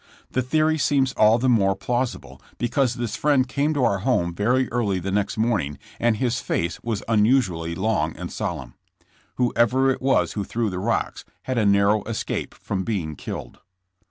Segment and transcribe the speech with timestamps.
[0.31, 4.67] The theory seems all the more plausible because this friend came to our home very
[4.71, 8.73] early the next morning and his face was unusually long and solemn.
[9.35, 13.59] Whoever it was who threw the rocks, had a narrow escape from being killed.